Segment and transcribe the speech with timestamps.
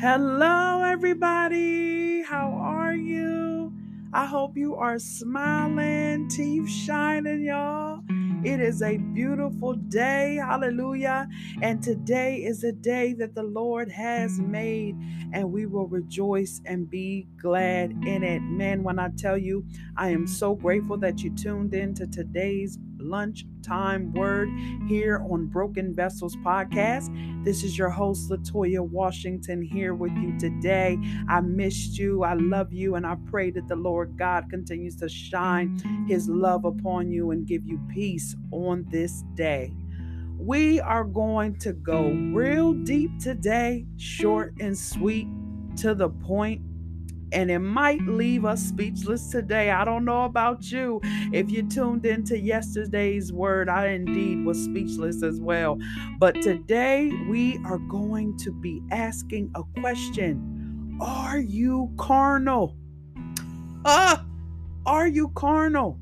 [0.00, 2.22] Hello, everybody.
[2.22, 3.72] How are you?
[4.12, 8.02] I hope you are smiling, teeth shining, y'all.
[8.44, 10.36] It is a beautiful day.
[10.36, 11.26] Hallelujah.
[11.62, 14.94] And today is a day that the Lord has made,
[15.32, 18.40] and we will rejoice and be glad in it.
[18.40, 22.78] Man, when I tell you, I am so grateful that you tuned in to today's
[23.08, 24.48] lunchtime word
[24.86, 27.08] here on Broken Vessels podcast.
[27.44, 30.98] This is your host, Latoya Washington, here with you today.
[31.28, 32.22] I missed you.
[32.22, 32.94] I love you.
[32.94, 37.46] And I pray that the Lord God continues to shine his love upon you and
[37.46, 39.72] give you peace on this day.
[40.38, 45.26] We are going to go real deep today, short and sweet,
[45.78, 46.62] to the point
[47.32, 49.70] and it might leave us speechless today.
[49.70, 51.00] I don't know about you.
[51.32, 55.78] If you tuned into yesterday's word, I indeed was speechless as well.
[56.18, 62.76] But today we are going to be asking a question Are you carnal?
[63.84, 64.24] Ah,
[64.86, 66.00] are you carnal?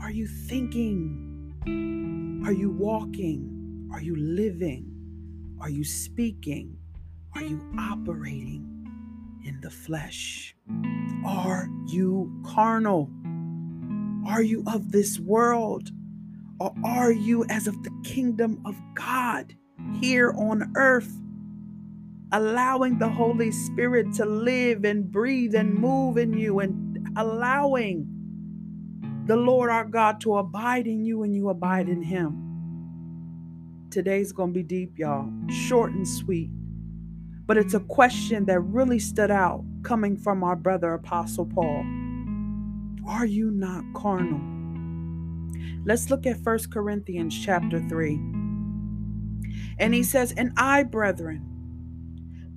[0.00, 1.24] Are you thinking?
[2.46, 3.88] Are you walking?
[3.92, 4.86] Are you living?
[5.60, 6.76] Are you speaking?
[7.34, 8.77] Are you operating?
[9.48, 10.54] In the flesh?
[11.24, 13.10] Are you carnal?
[14.26, 15.90] Are you of this world?
[16.60, 19.54] Or are you as of the kingdom of God
[20.00, 21.10] here on earth?
[22.30, 28.06] Allowing the Holy Spirit to live and breathe and move in you and allowing
[29.24, 32.44] the Lord our God to abide in you and you abide in Him.
[33.90, 35.32] Today's going to be deep, y'all.
[35.48, 36.50] Short and sweet
[37.48, 41.82] but it's a question that really stood out coming from our brother Apostle Paul.
[43.08, 44.38] Are you not carnal?
[45.86, 48.16] Let's look at 1 Corinthians chapter 3.
[49.78, 51.42] And he says, And I, brethren,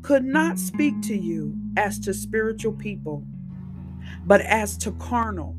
[0.02, 3.26] could not speak to you as to spiritual people,
[4.26, 5.56] but as to carnal,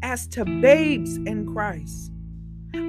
[0.00, 2.10] as to babes in Christ.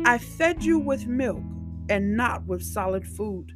[0.05, 1.43] I fed you with milk
[1.89, 3.51] and not with solid food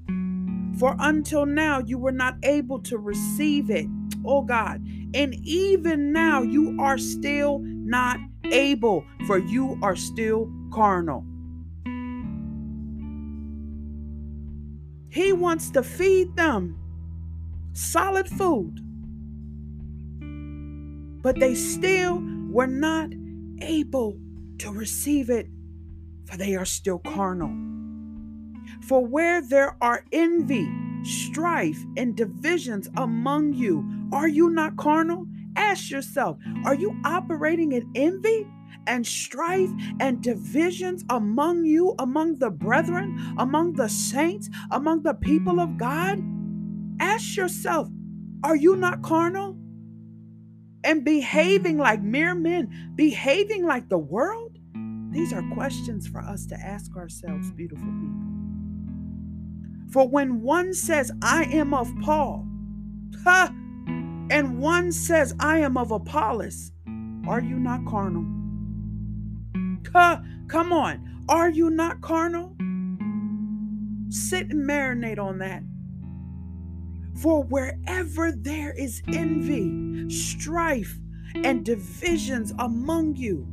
[0.77, 3.87] for until now you were not able to receive it,
[4.25, 4.85] oh God.
[5.13, 11.25] And even now you are still not able, for you are still carnal.
[15.09, 16.77] He wants to feed them
[17.73, 18.79] solid food,
[21.21, 23.09] but they still were not
[23.61, 24.17] able
[24.59, 25.47] to receive it,
[26.25, 27.70] for they are still carnal.
[28.87, 30.67] For where there are envy,
[31.03, 35.27] strife, and divisions among you, are you not carnal?
[35.55, 38.47] Ask yourself, are you operating in envy
[38.87, 39.69] and strife
[39.99, 46.21] and divisions among you, among the brethren, among the saints, among the people of God?
[46.99, 47.89] Ask yourself,
[48.43, 49.57] are you not carnal?
[50.83, 54.57] And behaving like mere men, behaving like the world?
[55.11, 58.30] These are questions for us to ask ourselves, beautiful people.
[59.91, 62.47] For when one says, I am of Paul,
[63.25, 63.53] ha,
[64.29, 66.71] and one says, I am of Apollos,
[67.27, 68.25] are you not carnal?
[69.91, 72.55] Ha, come on, are you not carnal?
[74.09, 75.61] Sit and marinate on that.
[77.21, 80.97] For wherever there is envy, strife,
[81.35, 83.45] and divisions among you,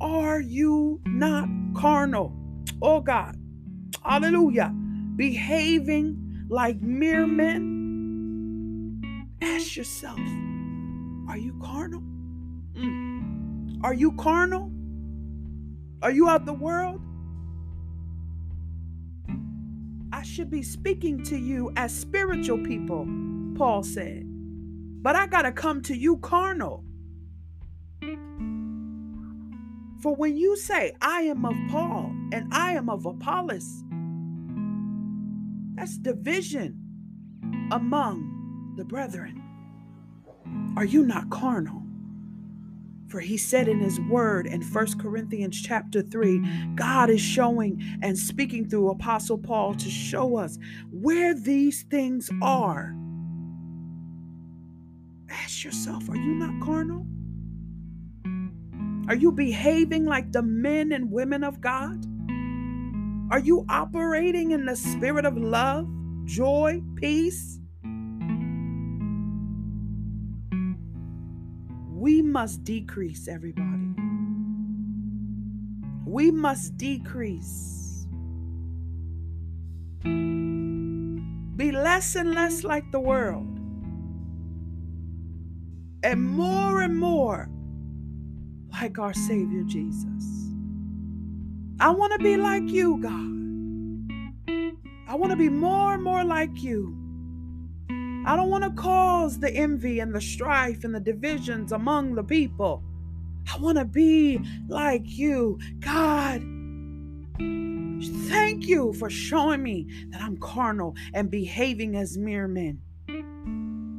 [0.00, 2.32] are you not carnal?
[2.80, 3.36] Oh God,
[4.04, 4.72] hallelujah
[5.22, 6.18] behaving
[6.48, 8.58] like mere men,
[9.40, 10.18] ask yourself
[11.28, 12.02] are you carnal?
[12.74, 13.78] Mm.
[13.84, 14.72] Are you carnal?
[16.02, 17.00] Are you of the world?
[20.12, 23.06] I should be speaking to you as spiritual people,
[23.56, 24.24] Paul said.
[24.26, 26.82] But I got to come to you carnal.
[30.00, 33.84] For when you say, I am of Paul and I am of Apollos,
[35.82, 36.78] that's division
[37.72, 39.42] among the brethren.
[40.76, 41.82] Are you not carnal?
[43.08, 48.16] For he said in his word in 1 Corinthians chapter 3, God is showing and
[48.16, 50.56] speaking through Apostle Paul to show us
[50.92, 52.94] where these things are.
[55.28, 57.04] Ask yourself, are you not carnal?
[59.08, 62.06] Are you behaving like the men and women of God?
[63.32, 65.88] Are you operating in the spirit of love,
[66.26, 67.58] joy, peace?
[71.88, 73.94] We must decrease, everybody.
[76.04, 78.06] We must decrease.
[80.02, 83.58] be less and less like the world,
[86.02, 87.48] and more and more
[88.72, 90.41] like our Savior Jesus.
[91.80, 93.32] I want to be like you, God.
[95.08, 96.96] I want to be more and more like you.
[98.24, 102.22] I don't want to cause the envy and the strife and the divisions among the
[102.22, 102.84] people.
[103.52, 105.58] I want to be like you.
[105.80, 106.40] God,
[108.28, 112.80] thank you for showing me that I'm carnal and behaving as mere men.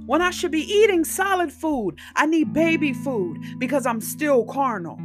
[0.05, 4.99] When I should be eating solid food, I need baby food because I'm still carnal.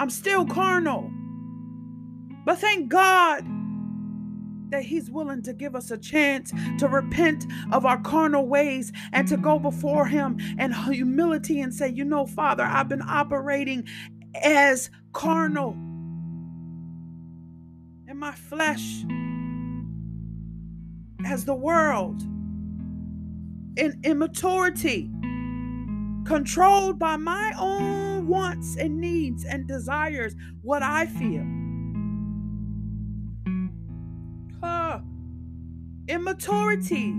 [0.00, 1.10] I'm still carnal.
[2.46, 3.44] But thank God
[4.70, 9.28] that He's willing to give us a chance to repent of our carnal ways and
[9.28, 13.86] to go before Him in humility and say, You know, Father, I've been operating
[14.42, 15.72] as carnal
[18.08, 19.04] in my flesh,
[21.26, 22.22] as the world,
[23.76, 25.10] in immaturity,
[26.24, 31.44] controlled by my own wants and needs and desires, what I feel.
[36.10, 37.14] immaturity.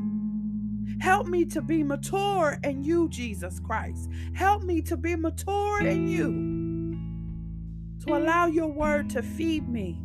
[0.99, 4.09] Help me to be mature in you, Jesus Christ.
[4.33, 6.51] Help me to be mature in you.
[8.05, 9.99] To allow your word to feed me.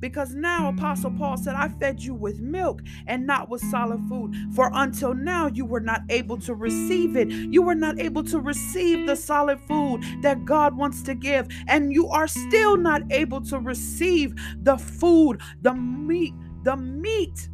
[0.00, 4.34] Because now, Apostle Paul said, I fed you with milk and not with solid food.
[4.54, 7.28] For until now, you were not able to receive it.
[7.30, 11.48] You were not able to receive the solid food that God wants to give.
[11.68, 16.34] And you are still not able to receive the food, the meat,
[16.64, 17.48] the meat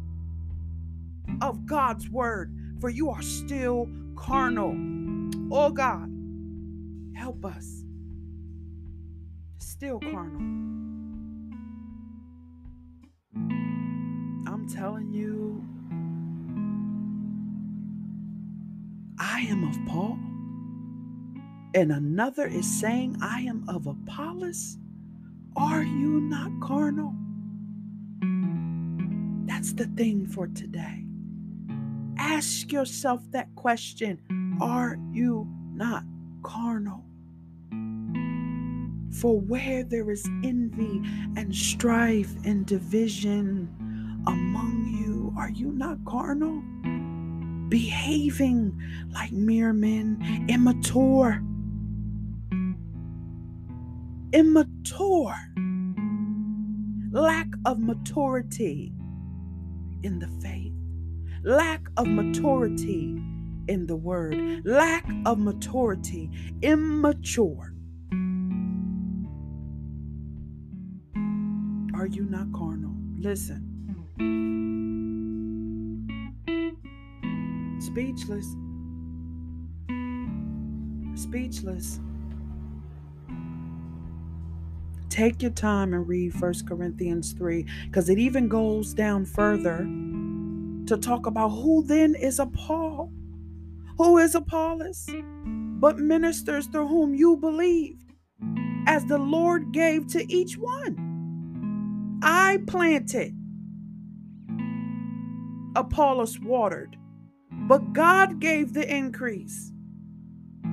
[1.41, 4.75] of God's word, for you are still carnal.
[5.51, 6.11] Oh God,
[7.15, 7.83] help us.
[9.59, 10.59] Still carnal.
[14.79, 15.61] Telling you,
[19.19, 20.17] I am of Paul,
[21.75, 24.77] and another is saying, I am of Apollos.
[25.57, 27.13] Are you not carnal?
[29.47, 31.03] That's the thing for today.
[32.17, 34.17] Ask yourself that question
[34.61, 36.05] Are you not
[36.41, 37.03] carnal?
[39.11, 41.01] For where there is envy
[41.35, 43.88] and strife and division
[44.33, 46.61] among you, are you not carnal?
[47.69, 48.79] Behaving
[49.13, 51.41] like mere men, immature.
[54.33, 55.35] Immature.
[57.11, 58.93] Lack of maturity
[60.03, 60.73] in the faith
[61.43, 63.21] lack of maturity
[63.67, 64.35] in the word,
[64.65, 66.29] lack of maturity,
[66.61, 67.73] immature.
[71.93, 72.95] Are you not carnal?
[73.17, 73.68] Listen.
[77.79, 78.55] Speechless.
[81.15, 81.99] Speechless.
[85.09, 89.79] Take your time and read 1 Corinthians 3 because it even goes down further
[90.85, 93.11] to talk about who then is a Paul.
[93.97, 95.09] Who is Apollos?
[95.79, 98.13] But ministers through whom you believed,
[98.87, 102.19] as the Lord gave to each one.
[102.23, 103.33] I planted,
[105.79, 106.97] Apollos watered,
[107.51, 109.71] but God gave the increase.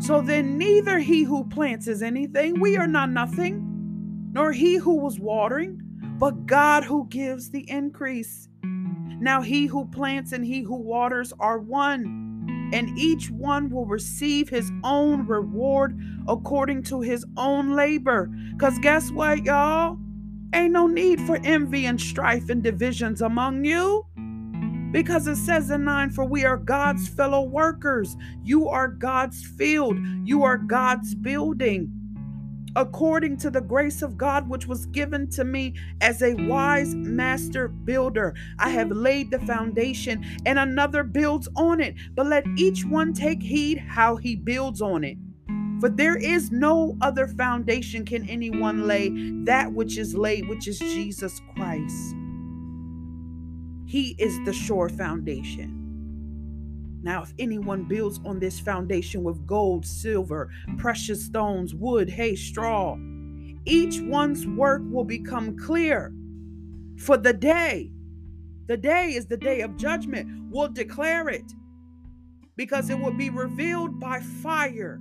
[0.00, 4.96] So then, neither he who plants is anything, we are not nothing, nor he who
[4.96, 5.80] was watering,
[6.18, 8.48] but God who gives the increase.
[8.62, 14.48] Now he who plants and he who waters are one, and each one will receive
[14.48, 15.98] his own reward
[16.28, 18.26] according to his own labor.
[18.52, 19.98] Because guess what, y'all?
[20.52, 24.04] Ain't no need for envy and strife and divisions among you.
[24.93, 28.16] Because it says in 9, for we are God's fellow workers.
[28.43, 29.99] You are God's field.
[30.25, 31.93] You are God's building
[32.76, 37.69] according to the grace of God which was given to me as a wise master
[37.69, 38.35] builder.
[38.59, 41.95] I have laid the foundation, and another builds on it.
[42.14, 45.16] But let each one take heed how he builds on it.
[45.81, 49.11] For there is no other foundation can anyone lay
[49.45, 52.14] that which is laid, which is Jesus Christ.
[53.87, 55.83] He is the sure foundation.
[57.02, 62.99] Now, if anyone builds on this foundation with gold, silver, precious stones, wood, hay, straw,
[63.64, 66.12] each one's work will become clear.
[66.99, 67.93] For the day,
[68.66, 71.45] the day is the day of judgment, will declare it
[72.57, 75.00] because it will be revealed by fire,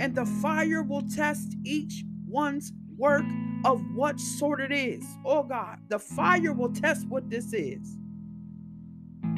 [0.00, 3.24] and the fire will test each one's work
[3.64, 5.04] of what sort it is.
[5.24, 7.98] Oh God, the fire will test what this is.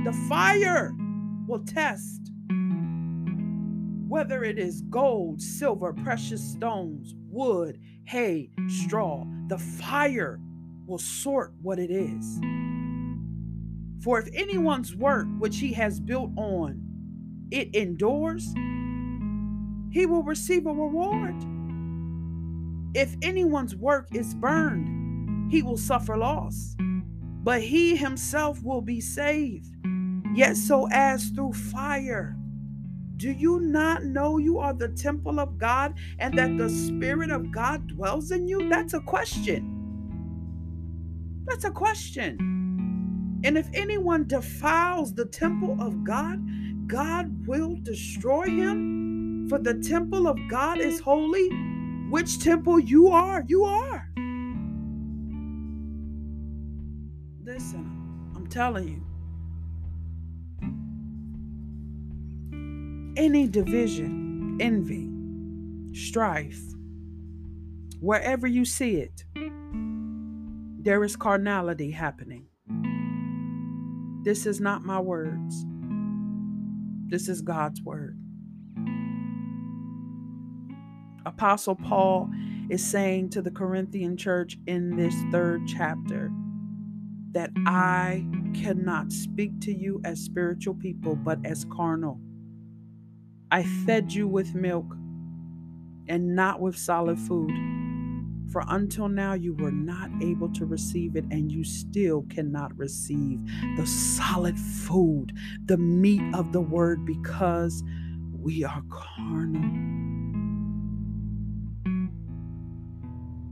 [0.05, 0.93] The fire
[1.47, 2.31] will test
[4.07, 9.25] whether it is gold, silver, precious stones, wood, hay, straw.
[9.49, 10.39] The fire
[10.87, 12.41] will sort what it is.
[14.03, 16.81] For if anyone's work which he has built on
[17.51, 18.53] it endures,
[19.91, 21.35] he will receive a reward.
[22.95, 26.77] If anyone's work is burned, he will suffer loss,
[27.43, 29.75] but he himself will be saved,
[30.37, 32.37] yet so as through fire.
[33.17, 37.53] Do you not know you are the temple of God and that the Spirit of
[37.53, 38.69] God dwells in you?
[38.69, 39.87] That's a question.
[41.47, 43.41] That's a question.
[43.45, 46.41] And if anyone defiles the temple of God,
[46.89, 49.47] God will destroy him.
[49.49, 51.49] For the temple of God is holy,
[52.11, 54.09] which temple you are, you are.
[57.45, 59.14] Listen, I'm telling you.
[63.25, 65.09] Any division, envy,
[65.99, 66.61] strife,
[67.99, 69.25] wherever you see it,
[70.79, 72.49] there is carnality happening.
[74.25, 75.65] This is not my words.
[77.07, 78.19] This is God's word.
[81.25, 82.29] Apostle Paul
[82.69, 86.31] is saying to the Corinthian church in this third chapter
[87.33, 92.21] that I cannot speak to you as spiritual people, but as carnal.
[93.51, 94.87] I fed you with milk
[96.09, 97.53] and not with solid food.
[98.51, 103.41] For until now you were not able to receive it, and you still cannot receive
[103.77, 105.33] the solid food,
[105.65, 107.83] the meat of the word, because
[108.33, 109.63] we are carnal.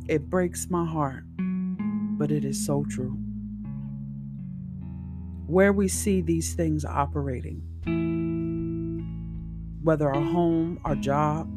[0.09, 1.25] It breaks my heart,
[2.19, 3.17] but it is so true.
[5.47, 7.63] Where we see these things operating,
[9.83, 11.51] whether our home, our job,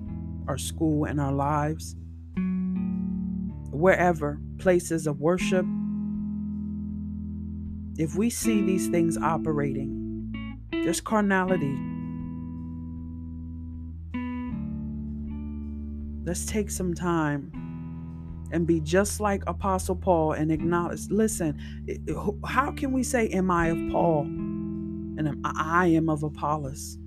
[0.48, 1.96] our school, and our lives,
[3.72, 5.65] wherever, places of worship,
[7.98, 11.77] if we see these things operating, there's carnality.
[16.25, 17.51] Let's take some time
[18.51, 21.60] and be just like Apostle Paul and acknowledge listen,
[22.46, 24.22] how can we say, Am I of Paul?
[24.22, 26.98] And I am of Apollos.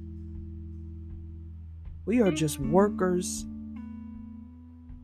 [2.08, 3.44] We are just workers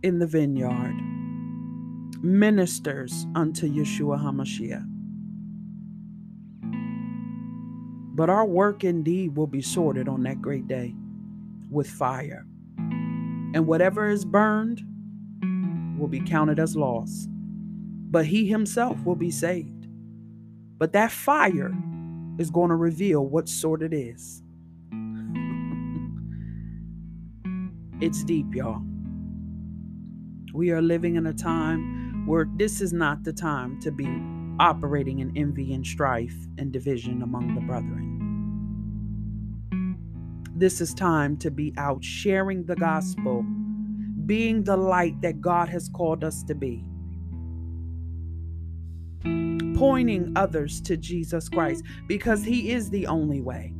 [0.02, 0.98] in the vineyard,
[2.22, 4.86] ministers unto Yeshua HaMashiach.
[8.16, 10.94] But our work indeed will be sorted on that great day
[11.70, 12.46] with fire.
[12.78, 14.82] And whatever is burned,
[15.98, 19.88] will be counted as loss, but he himself will be saved.
[20.78, 21.74] But that fire
[22.38, 24.43] is going to reveal what sort it is.
[28.04, 28.82] It's deep, y'all.
[30.52, 34.06] We are living in a time where this is not the time to be
[34.60, 38.10] operating in envy and strife and division among the brethren.
[40.54, 43.42] This is time to be out sharing the gospel
[44.26, 46.84] being the light that God has called us to be.
[49.78, 53.72] Pointing others to Jesus Christ because He is the only way.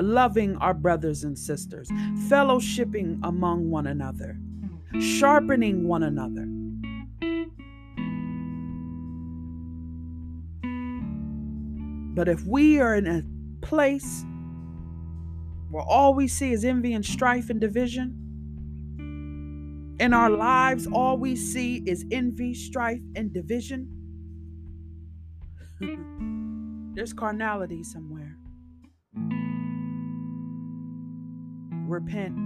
[0.00, 1.88] Loving our brothers and sisters,
[2.28, 4.38] fellowshipping among one another,
[5.00, 6.46] sharpening one another.
[12.14, 13.22] But if we are in a
[13.60, 14.24] place
[15.70, 18.14] where all we see is envy and strife and division.
[20.00, 23.88] In our lives, all we see is envy, strife, and division.
[26.94, 28.17] There's carnality somewhere.
[31.98, 32.36] Repent.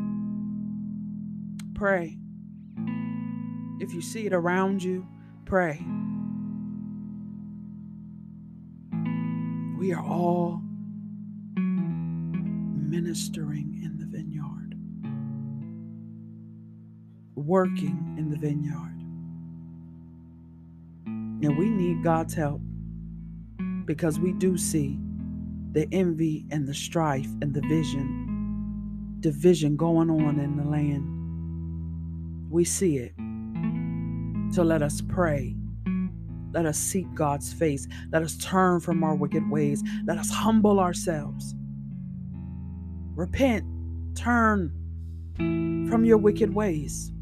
[1.75, 2.17] Pray.
[3.81, 5.07] If you see it around you,
[5.45, 5.85] pray.
[9.79, 10.63] We are all
[12.89, 14.75] ministering in the vineyard,
[17.35, 19.03] working in the vineyard.
[21.45, 22.63] And we need God's help
[23.85, 24.99] because we do see
[25.73, 28.22] the envy and the strife and the vision,
[29.23, 31.29] division going on in the land.
[32.51, 33.15] We see it.
[34.55, 35.57] So let us pray.
[36.53, 37.89] Let us seek God's face.
[38.13, 39.83] Let us turn from our wicked ways.
[40.07, 41.55] Let us humble ourselves
[43.17, 43.67] Repent,
[44.17, 44.73] turn
[45.91, 47.13] from your wicked ways.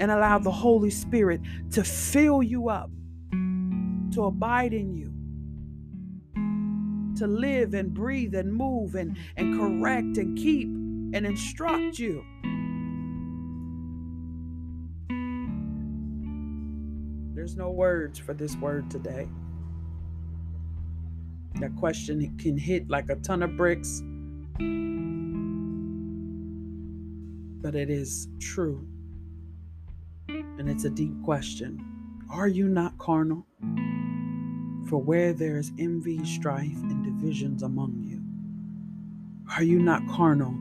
[0.00, 1.40] and allow the Holy Spirit
[1.72, 2.90] to fill you up,
[4.12, 5.12] to abide in you,
[7.16, 10.70] to live and breathe and move and, and correct and keep
[11.12, 12.24] and instruct you.
[17.34, 19.28] There's no words for this word today.
[21.60, 24.02] That question can hit like a ton of bricks,
[27.62, 28.86] but it is true.
[30.28, 31.84] And it's a deep question.
[32.30, 33.46] Are you not carnal?
[34.88, 38.22] For where there is envy, strife, and divisions among you,
[39.54, 40.54] are you not carnal,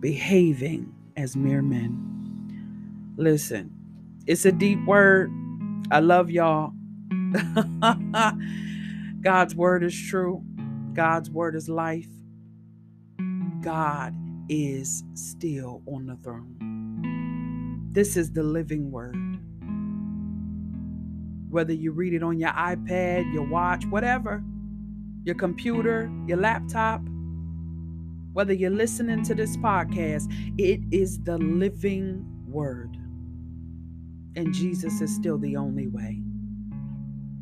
[0.00, 2.18] behaving as mere men?
[3.16, 3.70] Listen,
[4.26, 5.30] it's a deep word.
[5.90, 6.72] I love y'all.
[9.20, 10.42] God's word is true.
[10.94, 12.08] God's word is life.
[13.62, 14.14] God
[14.48, 17.88] is still on the throne.
[17.92, 19.16] This is the living word.
[21.50, 24.42] Whether you read it on your iPad, your watch, whatever,
[25.24, 27.02] your computer, your laptop,
[28.32, 32.96] whether you're listening to this podcast, it is the living word.
[34.36, 36.22] And Jesus is still the only way.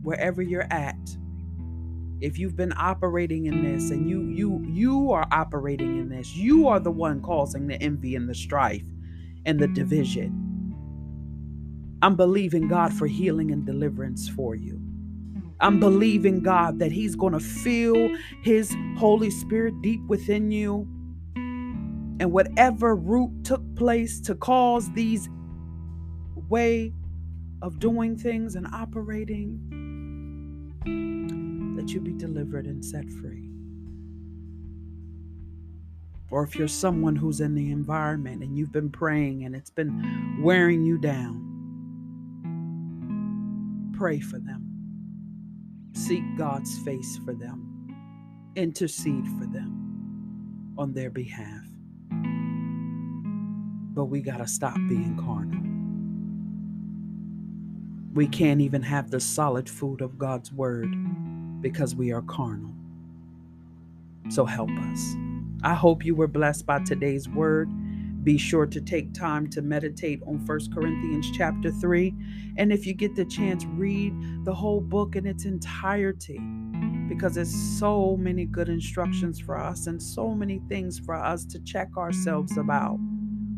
[0.02, 0.97] Wherever you're at,
[2.21, 6.66] if you've been operating in this and you you you are operating in this you
[6.66, 8.87] are the one causing the envy and the strife
[9.47, 10.75] and the division
[12.02, 14.77] i'm believing god for healing and deliverance for you
[15.61, 18.11] i'm believing god that he's going to feel
[18.43, 20.87] his holy spirit deep within you
[22.21, 25.29] and whatever root took place to cause these
[26.49, 26.93] way
[27.62, 29.61] of doing things and operating
[31.77, 33.49] that you be delivered and set free.
[36.31, 40.41] Or if you're someone who's in the environment and you've been praying and it's been
[40.43, 41.45] wearing you down,
[43.97, 44.57] pray for them.
[45.93, 47.85] Seek God's face for them.
[48.57, 49.95] Intercede for them
[50.79, 51.67] on their behalf.
[53.81, 55.63] But we got to stop being carnal.
[58.15, 60.93] We can't even have the solid food of God's word
[61.63, 62.73] because we are carnal.
[64.31, 65.17] So help us.
[65.63, 67.71] I hope you were blessed by today's word.
[68.23, 72.15] Be sure to take time to meditate on 1 Corinthians chapter 3.
[72.57, 74.13] And if you get the chance, read
[74.45, 76.41] the whole book in its entirety
[77.09, 81.59] because there's so many good instructions for us and so many things for us to
[81.61, 82.99] check ourselves about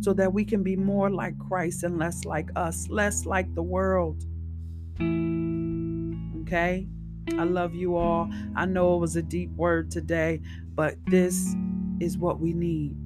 [0.01, 3.63] so that we can be more like Christ and less like us, less like the
[3.63, 4.25] world.
[6.43, 6.87] Okay?
[7.39, 8.31] I love you all.
[8.57, 10.41] I know it was a deep word today,
[10.75, 11.55] but this
[11.99, 12.97] is what we need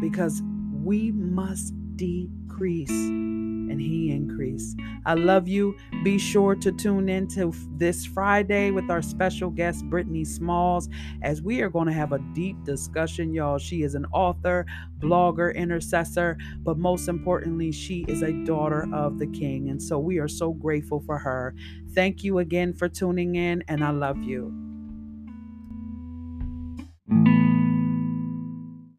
[0.00, 0.42] because
[0.82, 4.74] we must decrease and he increase.
[5.06, 5.76] I love you.
[6.02, 10.88] Be sure to tune in to this Friday with our special guest, Brittany Smalls,
[11.22, 13.58] as we are going to have a deep discussion, y'all.
[13.58, 14.66] She is an author,
[14.98, 19.70] blogger, intercessor, but most importantly, she is a daughter of the King.
[19.70, 21.54] And so we are so grateful for her.
[21.94, 24.73] Thank you again for tuning in, and I love you.